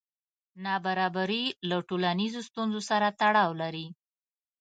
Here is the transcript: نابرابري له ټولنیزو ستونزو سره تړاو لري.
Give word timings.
نابرابري 0.63 1.43
له 1.69 1.77
ټولنیزو 1.87 2.41
ستونزو 2.49 2.81
سره 2.89 3.07
تړاو 3.19 3.51
لري. 3.61 3.87